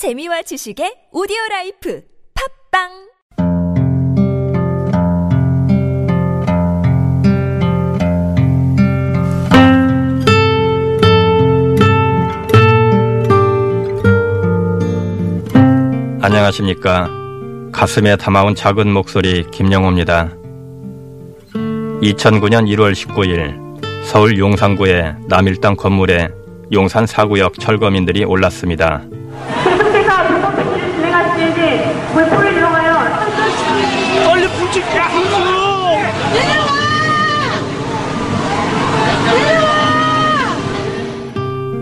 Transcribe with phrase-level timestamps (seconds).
[0.00, 2.00] 재미와 지식의 오디오 life
[2.72, 2.88] 팟빵
[16.22, 17.10] 안녕하십니까.
[17.70, 20.30] 가슴에 담아온 작은 목소리 김영호입니다.
[21.52, 26.30] 2009년 1월 19일 서울 용산구의 남일당 건물에
[26.72, 29.02] 용산 사구역 철거민들이 올랐습니다.
[30.10, 32.90] 선택가 불법 조치를 진행하시는지 물품을 들어가요.
[34.70, 34.82] 빨리 불지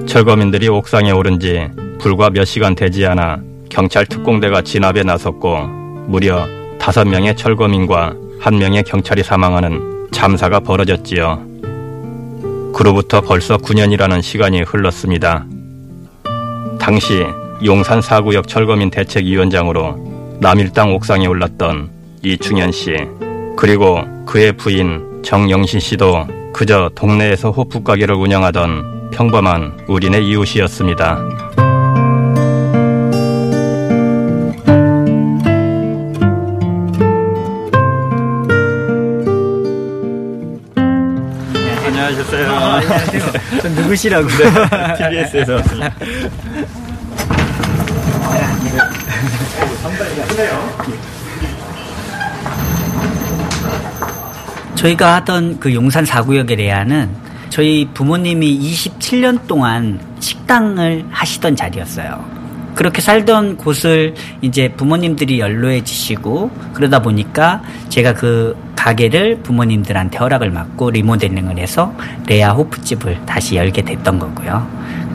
[0.07, 5.59] 철거민들이 옥상에 오른 지 불과 몇 시간 되지 않아 경찰 특공대가 진압에 나섰고
[6.07, 6.47] 무려
[6.79, 11.43] 다섯 명의 철거민과 한 명의 경찰이 사망하는 참사가 벌어졌지요.
[12.73, 15.45] 그로부터 벌써 9년이라는 시간이 흘렀습니다.
[16.81, 17.27] 당시
[17.65, 22.97] 용산 사구역 철거민 대책위원장으로 남일당 옥상에 올랐던 이충현 씨,
[23.57, 31.19] 그리고 그의 부인 정영신 씨도 그저 동네에서 호프 가게를 운영하던 평범한 우리네 이웃이었습니다.
[41.87, 42.81] 안녕하셨어요.
[43.63, 44.29] 전 누구시라고?
[44.29, 45.95] TBS에서 왔습니다.
[54.79, 57.11] 저희가 하던 그 용산 사구역의 레아는
[57.51, 62.25] 저희 부모님이 27년 동안 식당을 하시던 자리였어요.
[62.77, 70.91] 그렇게 살던 곳을 이제 부모님들이 연로해 지시고 그러다 보니까 제가 그 가게를 부모님들한테 허락을 받고
[70.93, 71.93] 리모델링을 해서
[72.29, 74.65] 레아 호프집을 다시 열게 됐던 거고요.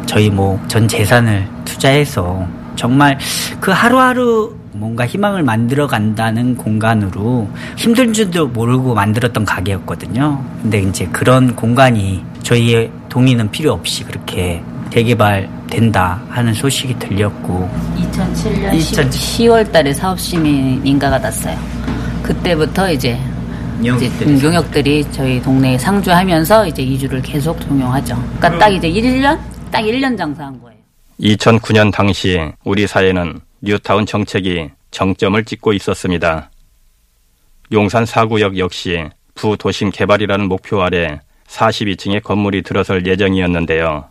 [0.05, 3.17] 저희 뭐 전 재산을 투자해서 정말
[3.61, 10.43] 그 하루하루 뭔가 희망을 만들어 간다는 공간으로 힘든 줄도 모르고 만들었던 가게였거든요.
[10.61, 19.11] 근데 이제 그런 공간이 저희의 동의는 필요 없이 그렇게 재개발된다 하는 소식이 들렸고 2007년 2000
[19.11, 21.57] 10 월 달에 사업시민 인가가 났어요.
[22.21, 23.19] 그때부터 이제
[23.81, 28.15] 이제 용역들이 음, 용역들이 저희 동네에 상주하면서 이제 이주를 계속 종용하죠.
[28.37, 29.37] 그러니까 딱 이제 1년?
[29.71, 30.79] 딱 1년 장사한 거예요.
[31.19, 36.51] 2009년 당시 우리 사회는 뉴타운 정책이 정점을 찍고 있었습니다.
[37.71, 44.09] 용산 사구역 역시 부도심 개발이라는 목표 아래 42층의 건물이 들어설 예정이었는데요.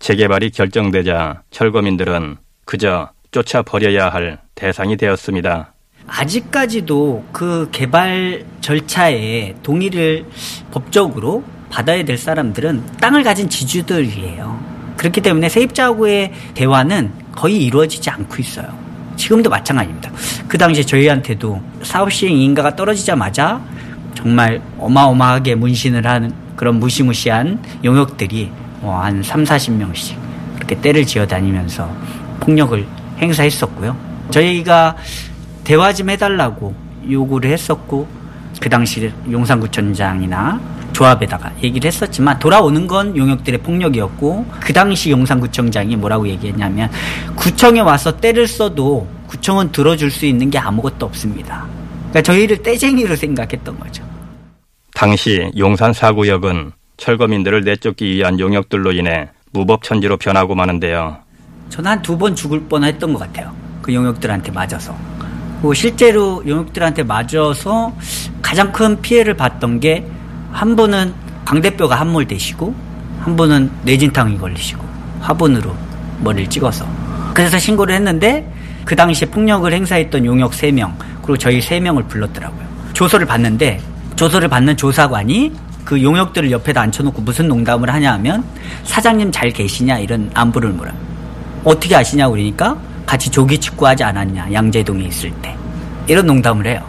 [0.00, 2.36] 재개발이 결정되자 철거민들은
[2.66, 5.72] 그저 쫓아버려야 할 대상이 되었습니다.
[6.06, 10.26] 아직까지도 그 개발 절차에 동의를
[10.70, 14.72] 법적으로 받아야 될 사람들은 땅을 가진 지주들이에요.
[14.98, 18.66] 그렇기 때문에 세입자하고의 대화는 거의 이루어지지 않고 있어요.
[19.16, 20.10] 지금도 마찬가지입니다.
[20.48, 23.60] 그 당시에 저희한테도 사업 시행 인가가 떨어지자마자
[24.14, 28.50] 정말 어마어마하게 문신을 하는 그런 무시무시한 용역들이
[28.80, 30.16] 뭐한 3, 40명씩
[30.56, 31.90] 그렇게 때를 지어 다니면서
[32.40, 32.84] 폭력을
[33.18, 33.96] 행사했었고요.
[34.30, 34.96] 저희가
[35.64, 36.74] 대화 좀 해달라고
[37.08, 38.08] 요구를 했었고
[38.60, 40.60] 그 당시 용산구청장이나
[40.92, 46.90] 조합에다가 얘기를 했었지만 돌아오는 건 용역들의 폭력이었고 그 당시 용산구청장이 뭐라고 얘기했냐면
[47.36, 51.66] 구청에 와서 때를 써도 구청은 들어줄 수 있는 게 아무것도 없습니다.
[52.10, 54.04] 그러니까 저희를 떼쟁이로 생각했던 거죠.
[54.94, 61.16] 당시 용산 사구역은 철거민들을 내쫓기 위한 용역들로 인해 무법천지로 변하고 마는데요.
[61.70, 63.54] 저는 한 두 번 죽을 뻔했던 것 같아요.
[63.80, 64.94] 그 용역들한테 맞아서.
[65.56, 67.92] 그리고 실제로 용역들한테 맞아서
[68.42, 70.04] 가장 큰 피해를 봤던 게
[70.52, 71.12] 한 분은
[71.44, 72.74] 광대뼈가 함몰되시고
[73.20, 74.84] 한 분은 뇌진탕이 걸리시고
[75.20, 75.74] 화분으로
[76.20, 76.86] 머리를 찍어서
[77.34, 78.50] 그래서 신고를 했는데
[78.84, 80.92] 그 당시에 폭력을 행사했던 용역 3명
[81.22, 82.62] 그리고 저희 3명을 불렀더라고요.
[82.92, 83.80] 조서를 받는데
[84.16, 85.52] 조서를 받는 조사관이
[85.84, 88.44] 그 용역들을 옆에다 앉혀놓고 무슨 농담을 하냐 하면
[88.84, 90.94] 사장님 잘 계시냐 이런 안부를 물어요.
[91.64, 92.76] 어떻게 아시냐 그러니까
[93.06, 95.56] 같이 조기 축구하지 않았냐 양재동에 있을 때
[96.06, 96.84] 이런 농담을 해요.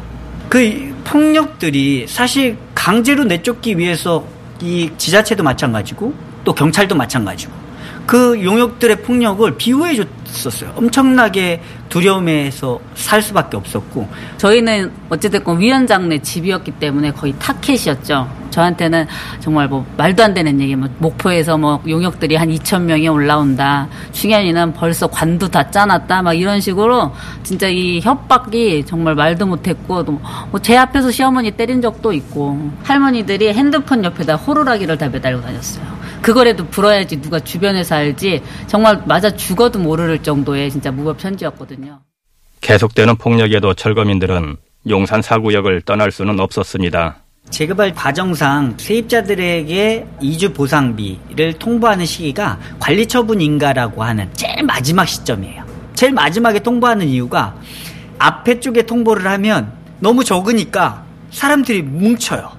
[0.49, 4.25] 그 폭력들이 사실 강제로 내쫓기 위해서
[4.61, 6.13] 이 지자체도 마찬가지고
[6.43, 7.53] 또 경찰도 마찬가지고
[8.05, 9.95] 그 용역들의 폭력을 비호해
[10.25, 10.73] 줬었어요.
[10.75, 18.42] 엄청나게 두려움에서 살 수밖에 없었고 저희는 어찌됐건 위원장네 집이었기 때문에 거의 타켓이었죠.
[18.53, 19.07] 저한테는
[19.39, 23.87] 정말 뭐 말도 안 되는 얘기, 뭐 목포에서 뭐 용역들이 한 2천 명이 올라온다.
[24.11, 26.21] 충현이는 벌써 관도 다 짜놨다.
[26.21, 27.11] 막 이런 식으로
[27.41, 34.03] 진짜 이 협박이 정말 말도 못했고 뭐 제 앞에서 시어머니 때린 적도 있고 할머니들이 핸드폰
[34.05, 35.83] 옆에다 호루라기를 다 매달고 다녔어요.
[36.21, 41.99] 그거라도 불어야지 누가 주변에서 알지 정말 맞아 죽어도 모를 정도의 진짜 무법 천지였거든요.
[42.61, 44.55] 계속되는 폭력에도 철거민들은
[44.89, 47.22] 용산 사구역을 떠날 수는 없었습니다.
[47.53, 55.63] 재개발 과정상 세입자들에게 이주 보상비를 통보하는 시기가 관리처분 인가라고 하는 제일 마지막 시점이에요.
[55.93, 57.55] 제일 마지막에 통보하는 이유가
[58.17, 62.49] 앞에 쪽에 통보를 하면 너무 적으니까 사람들이 뭉쳐요.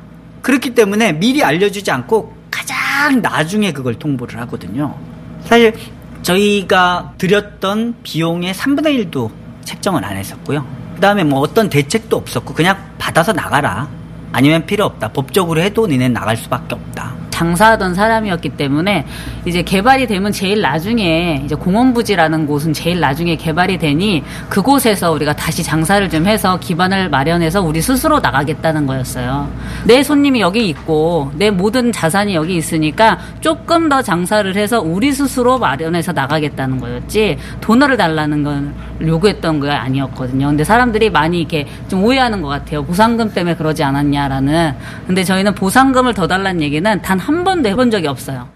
[0.42, 4.96] 그렇기 때문에 미리 알려주지 않고 가장 나중에 그걸 통보를 하거든요.
[5.44, 5.74] 사실
[6.22, 9.30] 저희가 드렸던 비용의 3분의 1도
[9.64, 10.64] 책정을 안 했었고요.
[10.94, 13.88] 그 다음에 뭐 어떤 대책도 없었고 그냥 받아서 나가라.
[14.34, 15.12] 아니면 필요 없다.
[15.12, 17.23] 법적으로 해도 니네 나갈 수밖에 없다.
[17.34, 19.04] 장사하던 사람이었기 때문에
[19.44, 25.34] 이제 개발이 되면 제일 나중에 이제 공원 부지라는 곳은 제일 나중에 개발이 되니 그곳에서 우리가
[25.34, 29.50] 다시 장사를 좀 해서 기반을 마련해서 우리 스스로 나가겠다는 거였어요.
[29.84, 35.58] 내 손님이 여기 있고 내 모든 자산이 여기 있으니까 조금 더 장사를 해서 우리 스스로
[35.58, 40.46] 마련해서 나가겠다는 거였지 돈을 달라는 건 요구했던 게 아니었거든요.
[40.46, 42.84] 근데 사람들이 많이 이렇게 좀 오해하는 것 같아요.
[42.84, 44.74] 보상금 때문에 그러지 않았냐라는.
[45.06, 48.48] 근데 저희는 보상금을 더 달라는 얘기는 단한 번도 해본 적이 없어요.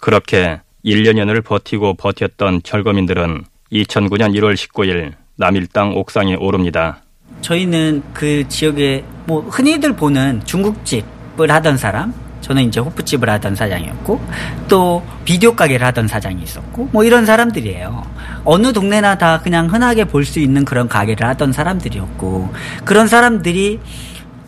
[0.00, 7.02] 그렇게 1년여를 버티고 버텼던 철거민들은 2009년 1월 19일 남일당 옥상에 오릅니다.
[7.40, 14.20] 저희는 그 지역에 뭐 흔히들 보는 중국집을 하던 사람, 저는 이제 호프집을 하던 사장이었고
[14.68, 18.02] 또 비디오 가게를 하던 사장이 있었고 뭐 이런 사람들이에요.
[18.44, 22.52] 어느 동네나 다 그냥 흔하게 볼 수 있는 그런 가게를 하던 사람들이었고
[22.84, 23.78] 그런 사람들이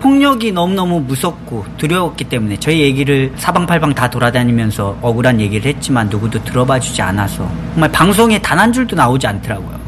[0.09, 6.79] 폭력이 너무너무 무섭고 두려웠기 때문에 저희 얘기를 사방팔방 다 돌아다니면서 억울한 얘기를 했지만 누구도 들어봐
[6.79, 9.81] 주지 않아서 정말 방송에 단 한 줄도 나오지 않더라고요.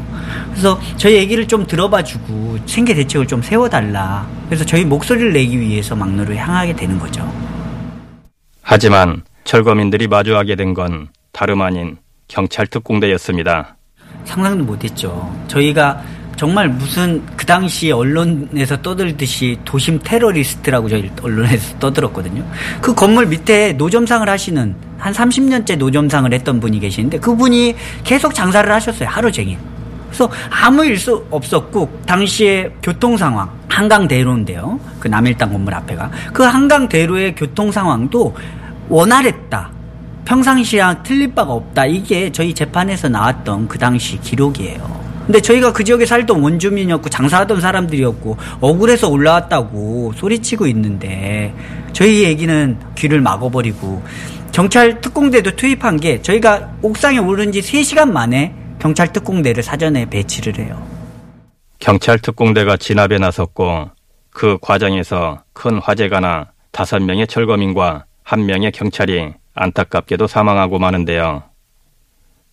[0.49, 4.27] 그래서 저희 얘기를 좀 들어봐 주고 생계 대책을 좀 세워달라.
[4.47, 7.31] 그래서 저희 목소리를 내기 위해서 막로를 향하게 되는 거죠.
[8.63, 11.97] 하지만 철거민들이 마주하게 된 건 다름 아닌
[12.27, 13.77] 경찰 특공대였습니다.
[14.25, 15.31] 상상도 못했죠.
[15.47, 16.01] 저희가
[16.37, 22.45] 정말 무슨 그 당시 언론에서 떠들듯이 도심 테러리스트라고 저희 언론에서 떠들었거든요.
[22.79, 29.09] 그 건물 밑에 노점상을 하시는 한 30년째 노점상을 했던 분이 계시는데 그분이 계속 장사를 하셨어요.
[29.09, 29.57] 하루 종일.
[30.07, 34.79] 그래서 아무 일수 없었고 당시에 교통 상황 한강 대로인데요.
[34.99, 38.35] 그 남일당 건물 앞에가 그 한강 대로의 교통 상황도
[38.89, 39.71] 원활했다.
[40.25, 41.85] 평상시랑 틀릴 바가 없다.
[41.85, 45.06] 이게 저희 재판에서 나왔던 그 당시 기록이에요.
[45.27, 51.53] 근데 저희가 그 지역에 살던 원주민이었고 장사하던 사람들이었고 억울해서 올라왔다고 소리치고 있는데
[51.91, 54.01] 저희 얘기는 귀를 막아버리고
[54.53, 60.81] 경찰 특공대도 투입한 게 저희가 옥상에 오른 지 3시간 만에 경찰 특공대를 사전에 배치를 해요.
[61.79, 63.89] 경찰 특공대가 진압에 나섰고
[64.29, 71.43] 그 과정에서 큰 화재가 나 다섯 명의 철거민과 한 명의 경찰이 안타깝게도 사망하고 마는데요.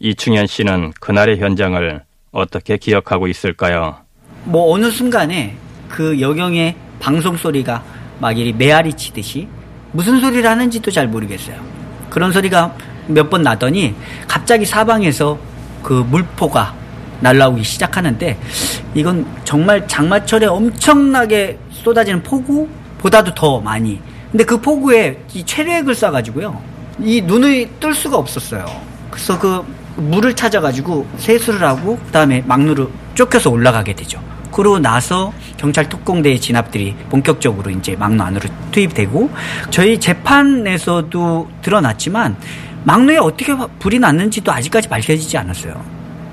[0.01, 2.03] 이충현 씨는 그날의 현장을
[2.35, 3.97] 어떻게 기억하고 있을까요?
[4.45, 5.57] 뭐 어느 순간에
[5.89, 7.83] 그 여경의 방송 소리가
[8.19, 9.49] 막 이리 메아리 치듯이
[9.93, 11.57] 무슨 소리를 하는지도 잘 모르겠어요.
[12.11, 12.75] 그런 소리가
[13.07, 13.95] 몇 번 나더니
[14.27, 15.39] 갑자기 사방에서
[15.83, 16.75] 그 물포가
[17.21, 18.39] 날라오기 시작하는데
[18.95, 24.01] 이건 정말 장마철에 엄청나게 쏟아지는 폭우보다도 더 많이.
[24.33, 26.59] 근데 그 폭우에 이 체류액을 쏴가지고요.
[27.01, 28.65] 이 눈을 뜰 수가 없었어요.
[29.11, 29.65] 그래서 그
[29.97, 34.21] 물을 찾아가지고 세수를 하고 그다음에 막루로 쫓겨서 올라가게 되죠.
[34.53, 39.31] 그러고 나서 경찰 특공대의 진압들이 본격적으로 이제 막루 안으로 투입되고
[39.71, 42.37] 저희 재판에서도 드러났지만
[42.85, 45.85] 막루에 어떻게 불이 났는지도 아직까지 밝혀지지 않았어요.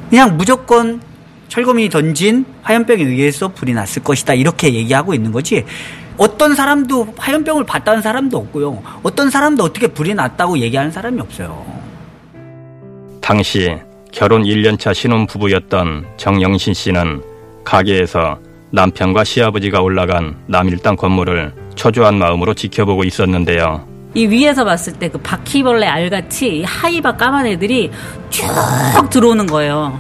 [0.09, 1.01] 그냥 무조건
[1.47, 5.65] 철거민이 던진 화염병에 의해서 불이 났을 것이다 이렇게 얘기하고 있는 거지
[6.17, 8.83] 어떤 사람도 화염병을 봤다는 사람도 없고요.
[9.01, 11.80] 어떤 사람도 어떻게 불이 났다고 얘기하는 사람이 없어요.
[13.21, 13.77] 당시
[14.11, 17.21] 결혼 1년차 신혼부부였던 정영신 씨는
[17.63, 18.37] 가게에서
[18.71, 23.87] 남편과 시아버지가 올라간 남일당 건물을 초조한 마음으로 지켜보고 있었는데요.
[24.13, 27.89] 이 위에서 봤을 때 그 바퀴벌레 알같이 하이바 까만 애들이
[28.29, 29.97] 쭉 들어오는 거예요.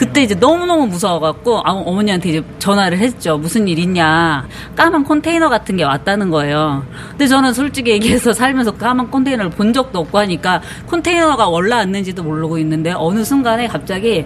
[0.00, 3.36] 그때 이제 너무너무 무서워갖고 아, 어머니한테 이제 전화를 했죠.
[3.36, 4.48] 무슨 일 있냐.
[4.74, 6.86] 까만 컨테이너 같은 게 왔다는 거예요.
[7.10, 12.94] 근데 저는 솔직히 얘기해서 살면서 까만 컨테이너를 본 적도 없고 하니까 컨테이너가 올라왔는지도 모르고 있는데
[12.96, 14.24] 어느 순간에 갑자기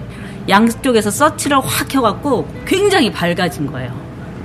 [0.48, 3.92] 양쪽에서 서치를 확 켜갖고 굉장히 밝아진 거예요.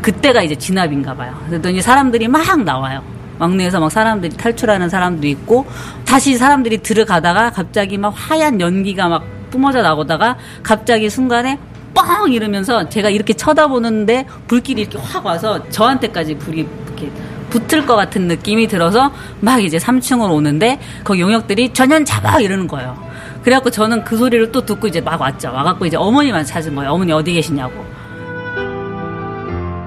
[0.02, 1.40] 그때가 이제 진압인가 봐요.
[1.48, 3.04] 그랬더니 사람들이 막 나와요.
[3.38, 5.68] 막내에서 막 사람들이 탈출하는 사람도 있고
[6.08, 11.60] 다시 사람들이 들어가다가 갑자기 막 하얀 연기가 막 뿜어져 나오다가 갑자기 순간에
[11.94, 17.12] 뻥 이러면서 제가 이렇게 쳐다보는데 불길이 이렇게 확 와서 저한테까지 불이 이렇게
[17.50, 22.98] 붙을 것 같은 느낌이 들어서 막 이제 3층으로 오는데 그 용역들이 전현 잡아 이러는 거예요.
[23.44, 25.52] 그래갖고 저는 그 소리를 또 듣고 이제 막 왔죠.
[25.52, 26.92] 와갖고 이제 어머니만 찾은 거예요.
[26.92, 27.84] 어머니 어디 계시냐고.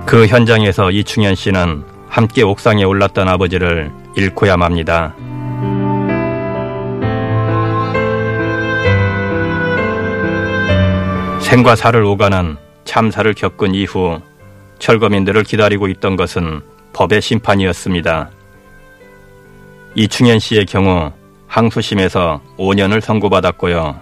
[0.06, 5.14] 그 현장에서 이충현 씨는 함께 옥상에 올랐던 아버지를 잃고야 맙니다.
[11.52, 14.22] 생과 사를 오가는 참사를 겪은 이후
[14.78, 16.62] 철거민들을 기다리고 있던 것은
[16.94, 18.30] 법의 심판이었습니다.
[19.94, 21.12] 이충현 씨의 경우
[21.48, 24.00] 항소심에서 5년을 선고받았고요.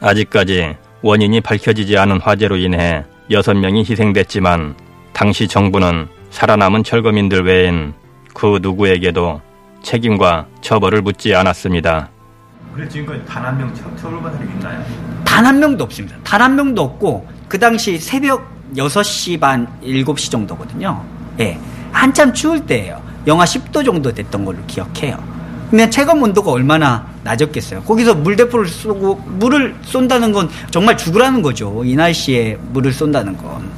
[0.00, 4.76] 아직까지 원인이 밝혀지지 않은 화재로 인해 6명이 희생됐지만
[5.14, 7.94] 당시 정부는 살아남은 철거민들 외엔
[8.34, 9.40] 그 누구에게도
[9.82, 12.10] 책임과 처벌을 묻지 않았습니다.
[12.78, 14.84] 그래 지금까지 단 한 명 처벌받은 적 있나요?
[15.24, 16.16] 단 한 명도 없습니다.
[16.22, 21.02] 단 한 명도 없고 그 당시 새벽 6시 반 7시 정도거든요.
[21.40, 21.58] 예.
[21.90, 23.02] 한참 추울 때예요.
[23.26, 25.18] 영하 10도 정도 됐던 걸로 기억해요.
[25.70, 27.82] 그러면 체감 온도가 얼마나 낮았겠어요.
[27.82, 31.82] 거기서 물대포를 쏘고 물을 쏜다는 건 정말 죽으라는 거죠.
[31.84, 33.68] 이 날씨에 물을 쏜다는 건.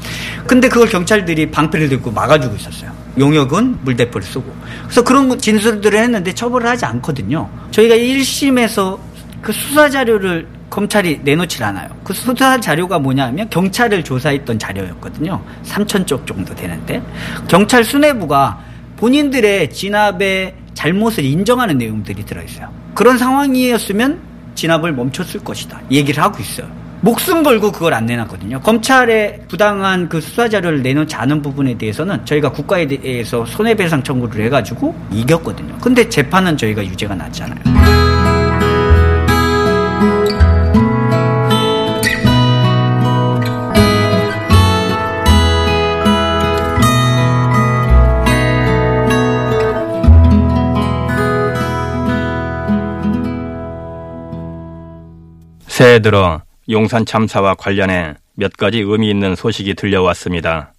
[0.46, 2.92] 근데 그걸 경찰들이 방패를 들고 막아주고 있었어요.
[3.20, 4.52] 용역은 물대포를 쏘고.
[4.84, 7.48] 그래서 그런 진술들을 했는데 처벌을 하지 않거든요.
[7.70, 8.98] 저희가 1심에서
[9.42, 11.88] 그 수사 자료를 검찰이 내놓질 않아요.
[12.02, 15.42] 그 수사 자료가 뭐냐면 경찰을 조사했던 자료였거든요.
[15.64, 17.02] 3천 쪽 정도 되는데
[17.48, 18.58] 경찰 수뇌부가
[18.96, 22.72] 본인들의 진압의 잘못을 인정하는 내용들이 들어있어요.
[22.94, 24.20] 그런 상황이었으면
[24.54, 25.80] 진압을 멈췄을 것이다.
[25.90, 26.79] 얘기를 하고 있어요.
[27.02, 28.60] 목숨 걸고 그걸 안 내놨거든요.
[28.60, 34.94] 검찰의 부당한 그 수사 자료를 내놓지 않은 부분에 대해서는 저희가 국가에 대해서 손해배상 청구를 해가지고
[35.10, 35.78] 이겼거든요.
[35.80, 37.60] 근데 재판은 저희가 유죄가 났잖아요.
[55.66, 60.72] 새해 들어 용산 참사와 관련해 몇 가지 의미 있는 소식이 들려왔습니다.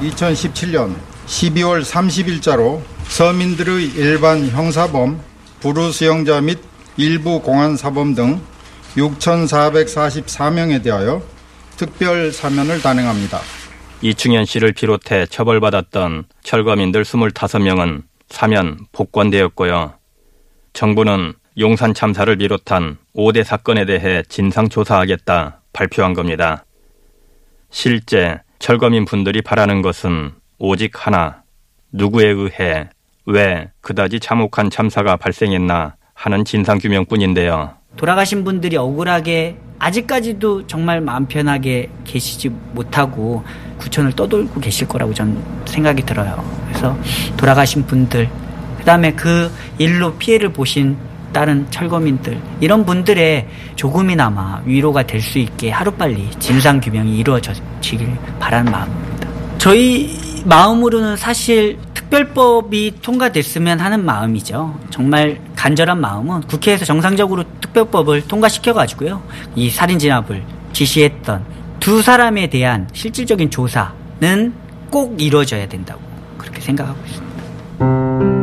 [0.00, 0.94] 2017년
[1.26, 5.20] 12월 30일자로 서민들의 일반 형사범,
[5.60, 6.58] 부루수용자 및
[6.96, 8.40] 일부 공안사범 등
[8.96, 11.22] 6,444명에 대하여
[11.76, 13.40] 특별 사면을 단행합니다.
[14.02, 19.94] 이충현 씨를 비롯해 처벌받았던 철거민들 25명은 사면 복권되었고요.
[20.72, 26.64] 정부는 용산 참사를 비롯한 5대 사건에 대해 진상조사하겠다 발표한 겁니다.
[27.70, 31.42] 실제 철거민 분들이 바라는 것은 오직 하나,
[31.92, 32.88] 누구에 의해
[33.26, 37.74] 왜 그다지 참혹한 참사가 발생했나 하는 진상규명뿐인데요.
[37.96, 43.42] 돌아가신 분들이 억울하게 아직까지도 정말 마음 편하게 계시지 못하고
[43.78, 46.44] 구천을 떠돌고 계실 거라고 저는 생각이 들어요.
[46.68, 46.96] 그래서
[47.36, 48.28] 돌아가신 분들,
[48.78, 50.96] 그 다음에 그 일로 피해를 보신
[51.32, 53.46] 다른 철거민들 이런 분들의
[53.76, 58.08] 조금이나마 위로가 될 수 있게 하루빨리 진상 규명이 이루어지길
[58.38, 59.28] 바라는 마음입니다.
[59.58, 64.78] 저희 마음으로는 사실 특별법이 통과됐으면 하는 마음이죠.
[64.90, 69.22] 정말 간절한 마음은 국회에서 정상적으로 특별법을 통과시켜 가지고요.
[69.54, 71.44] 이 살인 진압을 지시했던
[71.78, 74.52] 두 사람에 대한 실질적인 조사는
[74.90, 76.00] 꼭 이루어져야 된다고
[76.38, 78.39] 그렇게 생각하고 있습니다.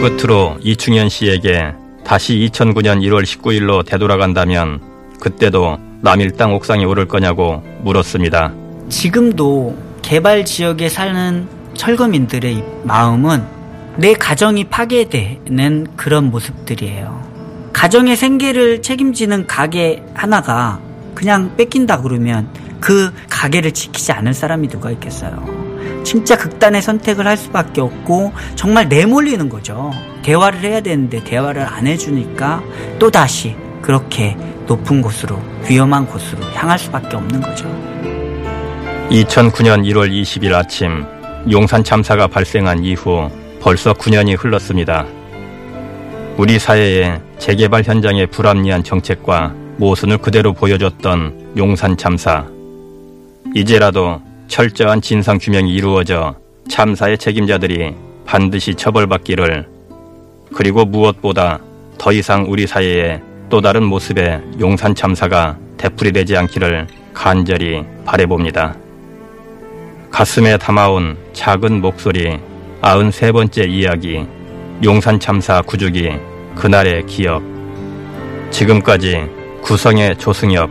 [0.00, 4.80] 끝으로 이충현 씨에게 다시 2009년 1월 19일로 되돌아간다면
[5.20, 8.54] 그때도 남일당 옥상에 오를 거냐고 물었습니다.
[8.88, 13.44] 지금도 개발 지역에 사는 철거민들의 마음은
[13.98, 17.70] 내 가정이 파괴되는 그런 모습들이에요.
[17.74, 20.80] 가정의 생계를 책임지는 가게 하나가
[21.14, 22.48] 그냥 뺏긴다 그러면
[22.80, 25.69] 그 가게를 지키지 않을 사람이 누가 있겠어요.
[26.04, 29.92] 진짜 극단의 선택을 할 수밖에 없고 정말 내몰리는 거죠.
[30.22, 32.62] 대화를 해야 되는데 대화를 안 해주니까
[32.98, 37.66] 또 다시 그렇게 높은 곳으로 위험한 곳으로 향할 수밖에 없는 거죠.
[39.10, 41.04] 2009년 1월 20일 아침
[41.50, 43.28] 용산 참사가 발생한 이후
[43.60, 45.06] 벌써 9년이 흘렀습니다.
[46.36, 52.46] 우리 사회의 재개발 현장의 불합리한 정책과 모순을 그대로 보여줬던 용산 참사.
[53.54, 56.34] 이제라도 철저한 진상 규명이 이루어져
[56.68, 57.94] 참사의 책임자들이
[58.26, 59.66] 반드시 처벌받기를
[60.52, 61.60] 그리고 무엇보다
[61.96, 68.76] 더 이상 우리 사회에 또 다른 모습의 용산 참사가 되풀이되지 않기를 간절히 바래봅니다.
[70.10, 72.38] 가슴에 담아온 작은 목소리
[72.80, 74.26] 아흔 세 번째 이야기
[74.82, 76.10] 용산 참사 구주기
[76.56, 77.42] 그날의 기억
[78.50, 79.26] 지금까지
[79.62, 80.68] 구성의 조승엽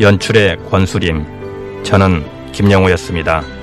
[0.00, 3.59] 연출의 권수림, 저는 김영호였습니다.